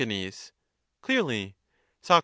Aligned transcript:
Clearly. 1.03 1.55
Soc. 2.01 2.19